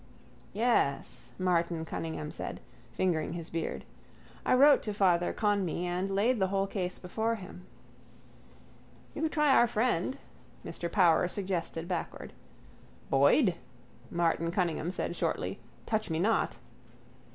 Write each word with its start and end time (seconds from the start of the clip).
—Yes, 0.51 1.31
Martin 1.37 1.85
Cunningham 1.85 2.31
said, 2.31 2.59
fingering 2.91 3.33
his 3.33 3.51
beard. 3.51 3.85
I 4.43 4.55
wrote 4.55 4.81
to 4.81 4.95
Father 4.95 5.31
Conmee 5.31 5.83
and 5.85 6.09
laid 6.09 6.39
the 6.39 6.47
whole 6.47 6.65
case 6.65 6.97
before 6.97 7.35
him. 7.35 7.67
—You 9.13 9.21
could 9.21 9.31
try 9.31 9.55
our 9.55 9.67
friend, 9.67 10.17
Mr 10.65 10.91
Power 10.91 11.27
suggested 11.27 11.87
backward. 11.87 12.33
—Boyd? 13.11 13.53
Martin 14.09 14.49
Cunningham 14.49 14.91
said 14.91 15.15
shortly. 15.15 15.59
Touch 15.85 16.09
me 16.09 16.17
not. 16.17 16.57